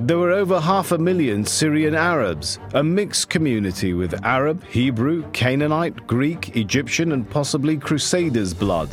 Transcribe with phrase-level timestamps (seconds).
[0.00, 6.06] There were over half a million Syrian Arabs, a mixed community with Arab, Hebrew, Canaanite,
[6.08, 8.88] Greek, Egyptian, and possibly Crusaders' blood.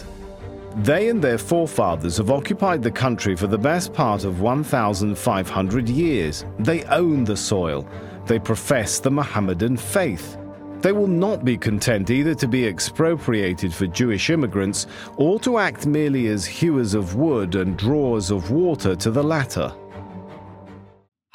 [0.78, 6.46] They and their forefathers have occupied the country for the best part of 1,500 years.
[6.60, 7.86] They own the soil.
[8.28, 10.38] They profess the Mohammedan faith.
[10.82, 14.86] They will not be content either to be expropriated for Jewish immigrants
[15.18, 19.74] or to act merely as hewers of wood and drawers of water to the latter.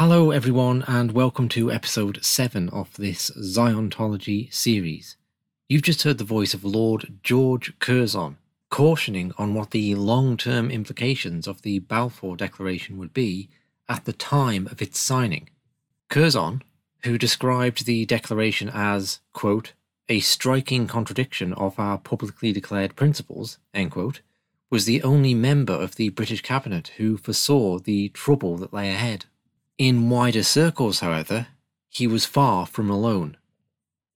[0.08, 5.16] Hello, everyone, and welcome to episode 7 of this Ziontology series.
[5.68, 8.36] You've just heard the voice of Lord George Curzon
[8.70, 13.48] cautioning on what the long term implications of the Balfour Declaration would be
[13.88, 15.50] at the time of its signing.
[16.08, 16.62] Curzon,
[17.02, 19.72] who described the declaration as, quote,
[20.08, 24.20] a striking contradiction of our publicly declared principles, end quote,
[24.70, 29.24] was the only member of the British cabinet who foresaw the trouble that lay ahead.
[29.78, 31.48] In wider circles, however,
[31.90, 33.36] he was far from alone.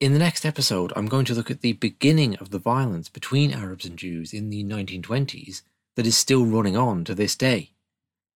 [0.01, 3.53] In the next episode, I'm going to look at the beginning of the violence between
[3.53, 5.61] Arabs and Jews in the 1920s
[5.97, 7.73] that is still running on to this day.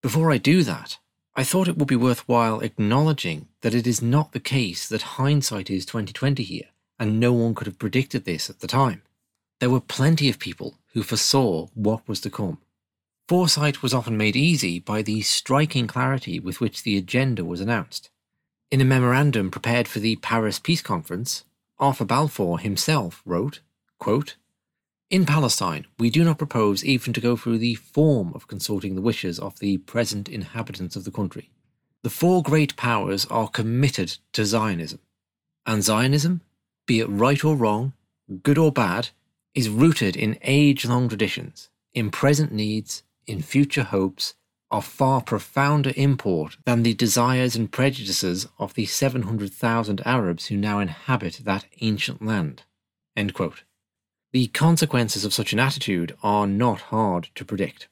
[0.03, 0.99] Before I do that,
[1.35, 5.71] I thought it would be worthwhile acknowledging that it is not the case that hindsight
[5.71, 9.01] is 2020 here, and no one could have predicted this at the time.
[9.61, 12.59] There were plenty of people who foresaw what was to come.
[13.27, 18.11] Foresight was often made easy by the striking clarity with which the agenda was announced.
[18.71, 21.45] In a memorandum prepared for the Paris Peace Conference,
[21.79, 23.61] Arthur Balfour himself wrote,
[23.99, 24.37] quote,
[25.09, 29.01] In Palestine, we do not propose even to go through the form of consulting the
[29.01, 31.49] wishes of the present inhabitants of the country.
[32.03, 35.01] The four great powers are committed to Zionism,
[35.65, 36.43] and Zionism,
[36.85, 37.95] be it right or wrong,
[38.43, 39.09] good or bad,
[39.55, 44.35] is rooted in age long traditions, in present needs, in future hopes
[44.71, 50.81] of far profounder import than the desires and prejudices of the 700,000 Arabs who now
[50.81, 52.63] inhabit that ancient land.
[54.33, 57.89] The consequences of such an attitude are not hard to predict.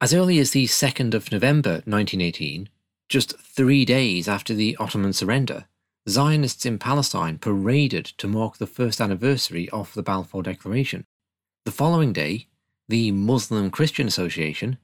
[0.00, 2.68] As early as the 2nd of November 1918,
[3.08, 5.66] just three days after the Ottoman surrender,
[6.08, 11.06] Zionists in Palestine paraded to mark the first anniversary of the Balfour Declaration.
[11.64, 12.48] The following day,
[12.88, 14.76] the Muslim Christian Association,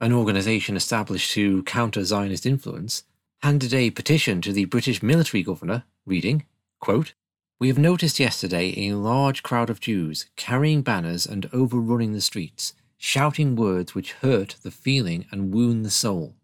[0.00, 3.02] an organisation established to counter Zionist influence,
[3.42, 6.46] handed a petition to the British military governor, reading,
[6.80, 7.14] quote,
[7.58, 12.74] We have noticed yesterday a large crowd of Jews carrying banners and overrunning the streets,
[12.96, 16.34] shouting words which hurt the feeling and wound the soul.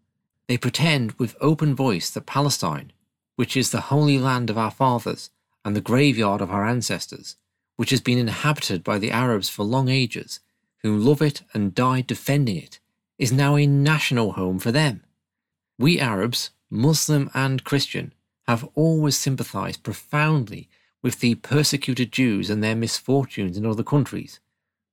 [0.47, 2.91] They pretend with open voice that Palestine,
[3.35, 5.29] which is the holy land of our fathers
[5.63, 7.37] and the graveyard of our ancestors,
[7.77, 10.39] which has been inhabited by the Arabs for long ages,
[10.85, 12.79] who love it and died defending it,
[13.17, 15.03] is now a national home for them.
[15.79, 18.13] We Arabs, Muslim and Christian,
[18.47, 20.69] have always sympathized profoundly
[21.01, 24.39] with the persecuted Jews and their misfortunes in other countries,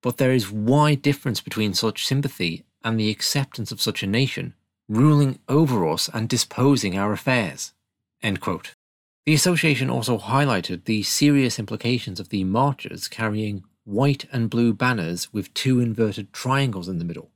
[0.03, 4.54] but there is wide difference between such sympathy and the acceptance of such a nation
[4.88, 7.74] ruling over us and disposing our affairs.
[8.22, 15.32] The association also highlighted the serious implications of the marchers carrying white and blue banners
[15.32, 17.31] with two inverted triangles in the middle.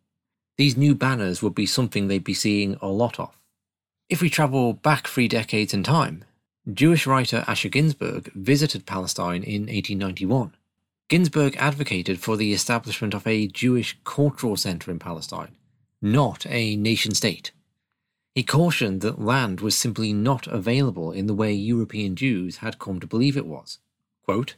[0.57, 3.37] These new banners would be something they'd be seeing a lot of.
[4.09, 6.25] If we travel back three decades in time,
[6.73, 10.55] Jewish writer Asher Ginzberg visited Palestine in 1891.
[11.09, 15.55] Ginzberg advocated for the establishment of a Jewish cultural centre in Palestine,
[16.03, 17.53] not a nation state.
[18.35, 23.01] He cautioned that land was simply not available in the way European Jews had come
[23.01, 23.79] to believe it was.
[24.25, 24.57] Quote,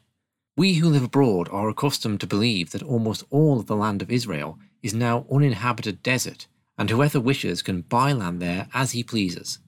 [0.59, 4.11] we who live abroad are accustomed to believe that almost all of the land of
[4.11, 9.61] Israel is now uninhabited desert, and whoever wishes can buy land there as he pleases.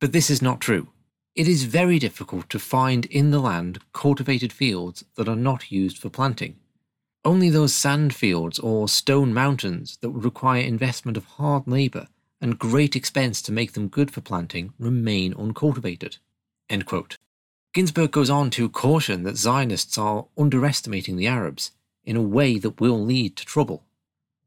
[0.00, 0.88] But this is not true.
[1.34, 5.96] It is very difficult to find in the land cultivated fields that are not used
[5.96, 6.56] for planting.
[7.24, 12.08] Only those sand fields or stone mountains that would require investment of hard labour
[12.42, 16.18] and great expense to make them good for planting remain uncultivated.
[17.74, 21.72] Ginzberg goes on to caution that Zionists are underestimating the Arabs
[22.04, 23.82] in a way that will lead to trouble.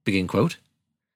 [0.06, 0.56] Begin quote.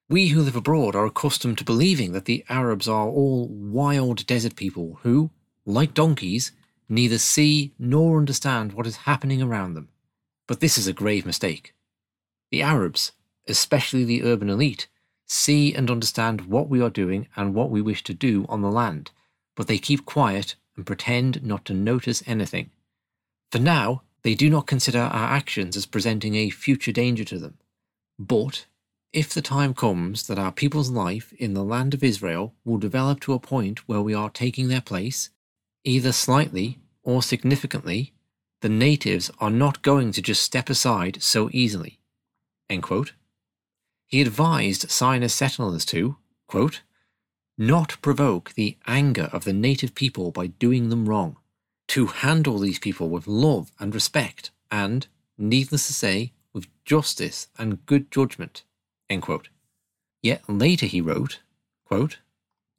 [0.10, 4.58] We who live abroad are accustomed to believing that the Arabs are all wild desert
[4.58, 5.30] people who,
[5.66, 6.52] like donkeys,
[6.90, 9.88] neither see nor understand what is happening around them.
[10.48, 11.74] But this is a grave mistake.
[12.52, 13.14] The Arabs,
[13.48, 14.90] especially the urban elite,
[15.28, 18.70] see and understand what we are doing and what we wish to do on the
[18.70, 19.12] land,
[19.56, 22.70] but they keep quiet and pretend not to notice anything.
[23.52, 27.58] For now, they do not consider our actions as presenting a future danger to them.
[28.20, 28.66] But,
[29.14, 33.20] if the time comes that our people's life in the land of Israel will develop
[33.22, 35.30] to a point where we are taking their place,
[35.84, 38.14] either slightly or significantly,
[38.62, 42.00] the natives are not going to just step aside so easily.
[44.06, 46.82] He advised Zionist settlers to, quote,
[47.62, 51.38] not provoke the anger of the native people by doing them wrong,
[51.88, 55.06] to handle these people with love and respect, and,
[55.38, 58.64] needless to say, with justice and good judgment.
[60.24, 61.40] Yet later he wrote,
[61.86, 62.18] quote,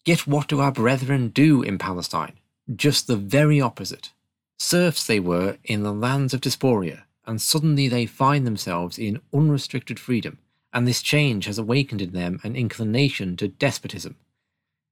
[0.04, 2.32] Yet what do our brethren do in Palestine?
[2.74, 4.10] Just the very opposite.
[4.58, 10.00] Serfs they were in the lands of Diaspora, and suddenly they find themselves in unrestricted
[10.00, 10.38] freedom,
[10.72, 14.16] and this change has awakened in them an inclination to despotism.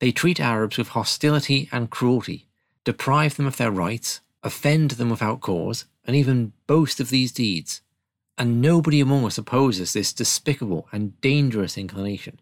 [0.01, 2.49] They treat Arabs with hostility and cruelty,
[2.85, 7.83] deprive them of their rights, offend them without cause, and even boast of these deeds.
[8.39, 12.41] And nobody among us opposes this despicable and dangerous inclination.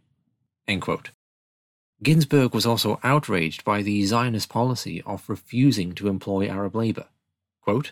[2.01, 7.07] Ginzberg was also outraged by the Zionist policy of refusing to employ Arab labour.
[7.61, 7.91] Quote,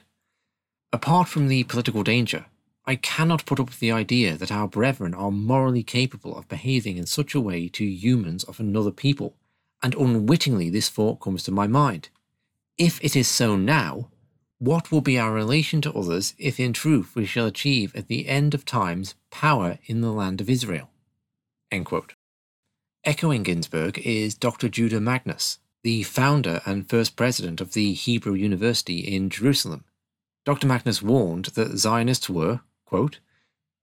[0.93, 2.47] Apart from the political danger,
[2.85, 6.99] I cannot put up with the idea that our brethren are morally capable of behaving
[6.99, 9.35] in such a way to humans of another people
[9.83, 12.09] and unwittingly this thought comes to my mind.
[12.79, 14.11] If it is so now,
[14.59, 18.29] what will be our relation to others if in truth we shall achieve at the
[18.29, 20.91] end of times power in the land of Israel?
[23.05, 24.69] Echoing Ginzberg is Dr.
[24.69, 29.85] Judah Magnes, the founder and first president of the Hebrew University in Jerusalem.
[30.45, 30.67] Dr.
[30.67, 33.21] Magnes warned that Zionists were, quote,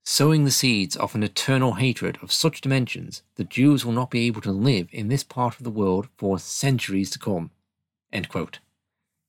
[0.04, 4.28] sowing the seeds of an eternal hatred of such dimensions that Jews will not be
[4.28, 7.52] able to live in this part of the world for centuries to come.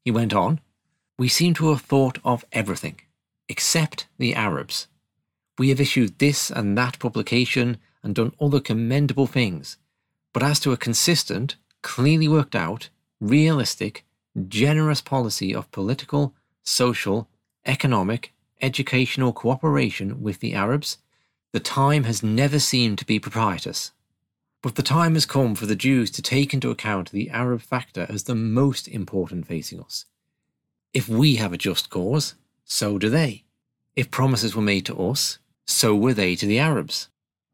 [0.04, 0.60] He went on,
[1.16, 3.00] We seem to have thought of everything,
[3.48, 4.88] except the Arabs.
[5.58, 9.78] We have issued this and that publication and done other commendable things,
[10.32, 14.04] but as to a consistent, clearly worked out, realistic,
[14.48, 16.34] generous policy of political,
[16.64, 17.28] social,
[17.64, 20.98] economic, educational cooperation with the Arabs,
[21.52, 23.92] the time has never seemed to be propitious.
[24.62, 28.06] But the time has come for the Jews to take into account the Arab factor
[28.08, 30.06] as the most important facing us.
[30.92, 32.34] If we have a just cause,
[32.64, 33.44] so do they.
[33.94, 37.08] If promises were made to us, so were they to the Arabs.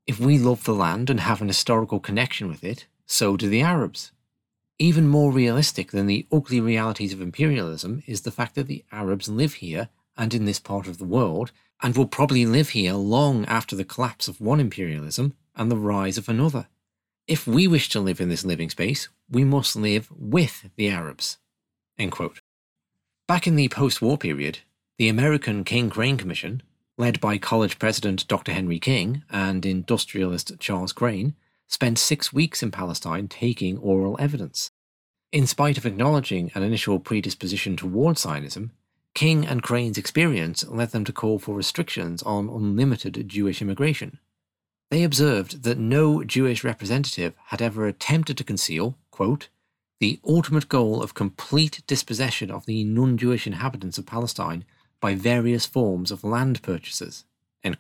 [0.07, 3.63] If we love the land and have an historical connection with it, so do the
[3.63, 4.13] Arabs.
[4.79, 9.29] Even more realistic than the ugly realities of imperialism is the fact that the Arabs
[9.29, 9.89] live here
[10.21, 11.51] and in this part of the world,
[11.83, 16.19] and will probably live here long after the collapse of one imperialism and the rise
[16.19, 16.69] of another.
[17.27, 21.39] If we wish to live in this living space, we must live with the Arabs.
[23.27, 24.59] Back in the post war period,
[24.99, 26.63] the American King Crane Commission,
[26.99, 28.53] led by college president Dr.
[28.53, 31.35] Henry King and industrialist Charles Crane,
[31.67, 34.71] spent six weeks in Palestine taking oral evidence.
[35.33, 38.73] In spite of acknowledging an initial predisposition towards Zionism,
[39.21, 44.19] King and Crane's experience led them to call for restrictions on unlimited Jewish immigration.
[44.91, 49.51] They observed that no Jewish representative had ever attempted to conceal, quote,
[49.99, 54.65] the ultimate goal of complete dispossession of the non Jewish inhabitants of Palestine
[55.03, 57.27] by various forms of land purchases.
[57.63, 57.77] And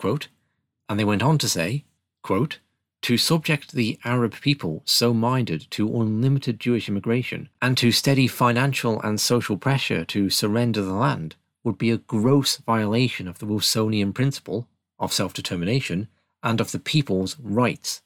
[0.90, 1.86] they went on to say,
[2.22, 2.58] quote,
[3.02, 9.00] to subject the Arab people so minded to unlimited Jewish immigration and to steady financial
[9.00, 14.12] and social pressure to surrender the land would be a gross violation of the Wilsonian
[14.12, 16.08] principle of self determination
[16.42, 18.02] and of the people's rights.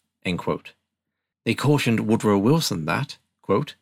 [1.44, 3.74] They cautioned Woodrow Wilson that, quote,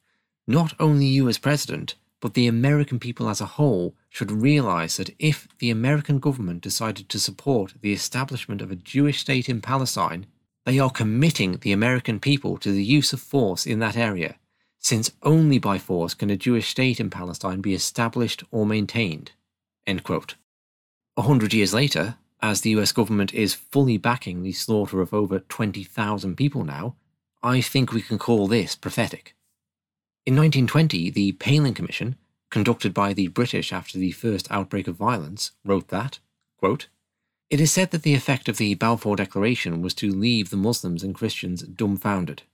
[0.46, 5.14] not only you as president, but the American people as a whole should realize that
[5.18, 10.26] if the American government decided to support the establishment of a Jewish state in Palestine,
[10.64, 14.36] they are committing the American people to the use of force in that area,
[14.78, 19.32] since only by force can a Jewish state in Palestine be established or maintained.
[19.86, 25.38] A hundred years later, as the US government is fully backing the slaughter of over
[25.38, 26.96] 20,000 people now,
[27.42, 29.34] I think we can call this prophetic.
[30.24, 32.16] In 1920, the Palin Commission,
[32.50, 36.20] conducted by the British after the first outbreak of violence, wrote that,
[36.58, 36.88] quote,
[37.52, 41.02] it is said that the effect of the Balfour Declaration was to leave the Muslims
[41.02, 42.44] and Christians dumbfounded.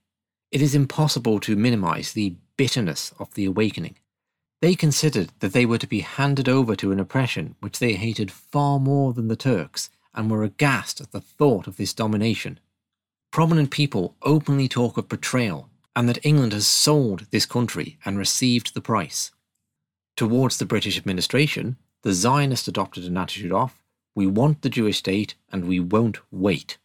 [0.51, 3.95] It is impossible to minimize the bitterness of the awakening.
[4.61, 8.29] They considered that they were to be handed over to an oppression which they hated
[8.29, 12.59] far more than the Turks and were aghast at the thought of this domination.
[13.31, 18.73] Prominent people openly talk of betrayal and that England has sold this country and received
[18.73, 19.31] the price.
[20.17, 23.79] Towards the British administration, the Zionists adopted an attitude of
[24.19, 26.77] we want the Jewish state and we won't wait.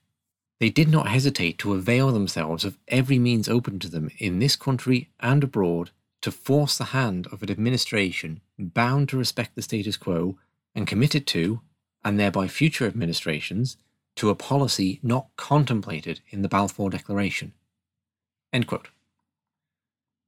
[0.61, 4.55] they did not hesitate to avail themselves of every means open to them in this
[4.55, 5.91] country and abroad
[6.23, 10.39] to force the hand of an administration bound to respect the status quo
[10.77, 11.61] and committed to,
[12.05, 13.77] and thereby future administrations,
[14.15, 17.53] to a policy not contemplated in the Balfour Declaration.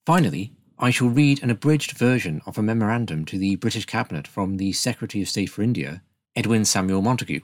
[0.05, 4.57] Finally, I shall read an abridged version of a memorandum to the British Cabinet from
[4.57, 6.03] the Secretary of State for India,
[6.37, 7.41] Edwin Samuel Montagu.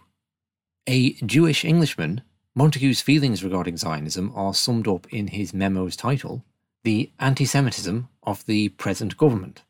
[0.87, 2.21] A Jewish Englishman,
[2.55, 6.45] Montagu's feelings regarding Zionism are summed up in his memo's title,
[6.85, 9.63] The Anti Semitism of the Present Government.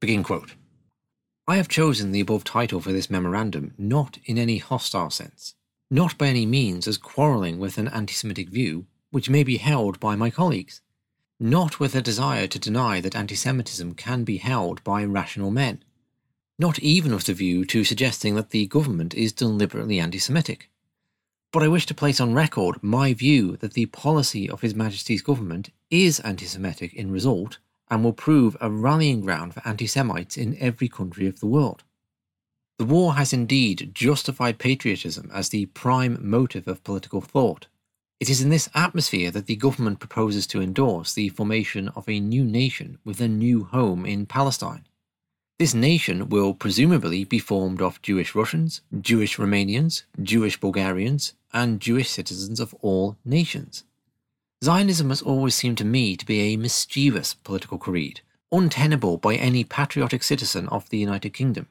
[0.00, 0.54] Begin quote.
[1.48, 5.56] I have chosen the above title for this memorandum not in any hostile sense,
[5.90, 9.98] not by any means as quarrelling with an anti Semitic view which may be held
[9.98, 10.82] by my colleagues,
[11.40, 15.82] not with a desire to deny that anti Semitism can be held by rational men,
[16.58, 20.70] not even with the view to suggesting that the government is deliberately anti Semitic.
[21.52, 25.22] But I wish to place on record my view that the policy of His Majesty's
[25.22, 27.58] government is anti Semitic in result
[27.88, 31.84] and will prove a rallying ground for anti Semites in every country of the world.
[32.78, 37.66] The war has indeed justified patriotism as the prime motive of political thought.
[38.18, 42.20] It is in this atmosphere that the government proposes to endorse the formation of a
[42.20, 44.86] new nation with a new home in Palestine.
[45.58, 52.10] This nation will presumably be formed of Jewish Russians, Jewish Romanians, Jewish Bulgarians, and Jewish
[52.10, 53.84] citizens of all nations.
[54.62, 58.20] Zionism has always seemed to me to be a mischievous political creed,
[58.52, 61.68] untenable by any patriotic citizen of the United Kingdom.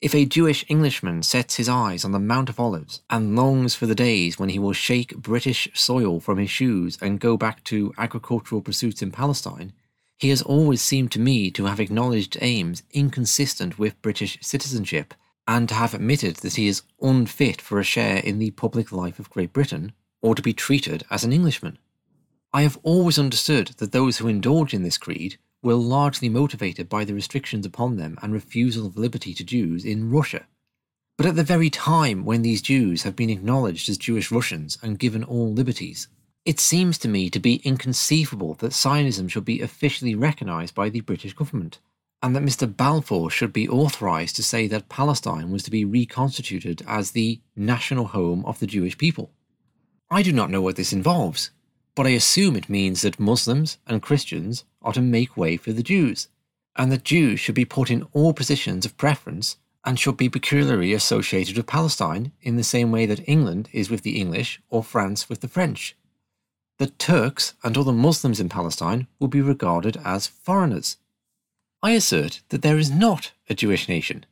[0.00, 3.86] If a Jewish Englishman sets his eyes on the Mount of Olives and longs for
[3.86, 7.92] the days when he will shake British soil from his shoes and go back to
[7.98, 9.72] agricultural pursuits in Palestine,
[10.18, 15.14] he has always seemed to me to have acknowledged aims inconsistent with British citizenship
[15.46, 19.18] and to have admitted that he is unfit for a share in the public life
[19.18, 21.78] of Great Britain or to be treated as an Englishman.
[22.52, 27.04] I have always understood that those who indulge in this creed were largely motivated by
[27.04, 30.46] the restrictions upon them and refusal of liberty to Jews in Russia.
[31.16, 34.98] But at the very time when these Jews have been acknowledged as Jewish Russians and
[34.98, 36.08] given all liberties,
[36.48, 41.02] it seems to me to be inconceivable that Zionism should be officially recognised by the
[41.02, 41.78] British government,
[42.22, 42.66] and that Mr.
[42.74, 48.06] Balfour should be authorised to say that Palestine was to be reconstituted as the national
[48.06, 49.30] home of the Jewish people.
[50.10, 51.50] I do not know what this involves,
[51.94, 55.82] but I assume it means that Muslims and Christians are to make way for the
[55.82, 56.28] Jews,
[56.76, 60.94] and that Jews should be put in all positions of preference and should be peculiarly
[60.94, 65.28] associated with Palestine in the same way that England is with the English or France
[65.28, 65.94] with the French.
[66.78, 70.96] That Turks and other Muslims in Palestine will be regarded as foreigners.
[71.82, 74.26] I assert that there is not a Jewish nation.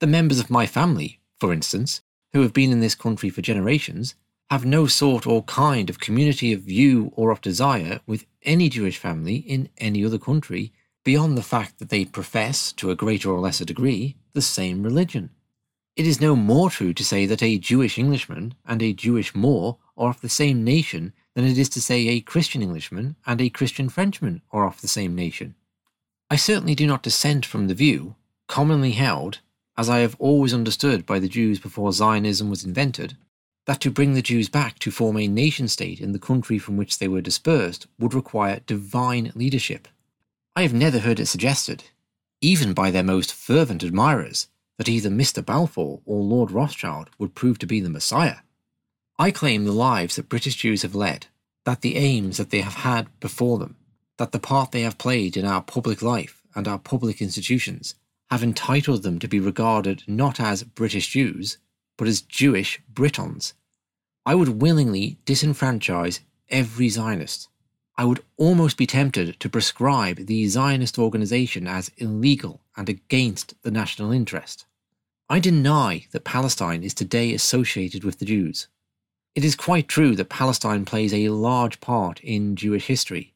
[0.00, 2.02] The members of my family, for instance,
[2.32, 4.14] who have been in this country for generations,
[4.50, 8.98] have no sort or kind of community of view or of desire with any Jewish
[8.98, 10.72] family in any other country
[11.04, 15.30] beyond the fact that they profess, to a greater or lesser degree, the same religion.
[15.94, 19.78] It is no more true to say that a Jewish Englishman and a Jewish Moor
[19.96, 23.50] are of the same nation than it is to say a Christian Englishman and a
[23.50, 25.54] Christian Frenchman are of the same nation.
[26.30, 28.16] I certainly do not dissent from the view,
[28.48, 29.40] commonly held,
[29.76, 33.18] as I have always understood by the Jews before Zionism was invented,
[33.66, 36.78] that to bring the Jews back to form a nation state in the country from
[36.78, 39.88] which they were dispersed would require divine leadership.
[40.56, 41.84] I have never heard it suggested,
[42.40, 45.44] even by their most fervent admirers, that either Mr.
[45.44, 48.36] Balfour or Lord Rothschild would prove to be the Messiah.
[49.18, 51.26] I claim the lives that British Jews have led,
[51.64, 53.76] that the aims that they have had before them,
[54.18, 57.94] that the part they have played in our public life and our public institutions
[58.30, 61.56] have entitled them to be regarded not as British Jews,
[61.96, 63.54] but as Jewish Britons.
[64.26, 66.20] I would willingly disenfranchise
[66.50, 67.48] every Zionist.
[67.96, 73.70] I would almost be tempted to prescribe the Zionist organization as illegal and against the
[73.70, 74.66] national interest.
[75.30, 78.68] I deny that Palestine is today associated with the Jews.
[79.36, 83.34] It is quite true that Palestine plays a large part in Jewish history,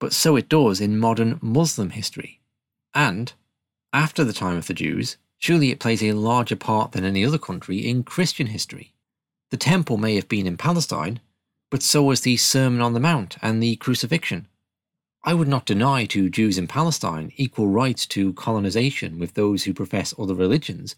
[0.00, 2.40] but so it does in modern Muslim history.
[2.92, 3.32] And,
[3.92, 7.38] after the time of the Jews, Surely it plays a larger part than any other
[7.38, 8.94] country in Christian history.
[9.50, 11.20] The temple may have been in Palestine,
[11.70, 14.48] but so was the Sermon on the Mount and the crucifixion.
[15.22, 19.74] I would not deny to Jews in Palestine equal rights to colonization with those who
[19.74, 20.96] profess other religions,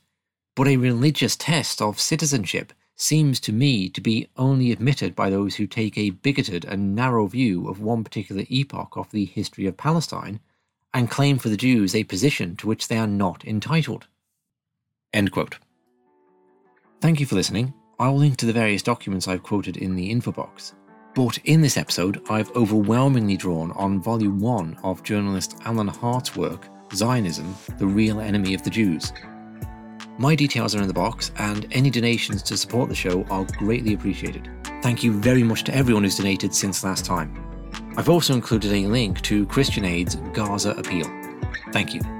[0.54, 5.54] but a religious test of citizenship seems to me to be only admitted by those
[5.54, 9.76] who take a bigoted and narrow view of one particular epoch of the history of
[9.76, 10.40] Palestine
[10.92, 14.06] and claim for the Jews a position to which they are not entitled.
[15.14, 15.58] End quote.
[17.00, 17.72] Thank you for listening.
[18.00, 20.74] I'll link to the various documents I've quoted in the info box.
[21.14, 26.66] But in this episode, I've overwhelmingly drawn on volume 1 of journalist Alan Hart's work,
[26.92, 29.12] Zionism, the Real Enemy of the Jews.
[30.20, 33.94] My details are in the box, and any donations to support the show are greatly
[33.94, 34.50] appreciated.
[34.82, 37.32] Thank you very much to everyone who's donated since last time.
[37.96, 41.06] I've also included a link to Christian Aid's Gaza Appeal.
[41.72, 42.17] Thank you.